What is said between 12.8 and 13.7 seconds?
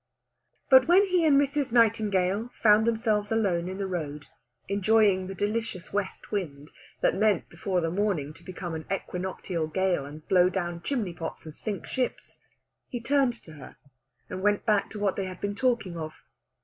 he turned to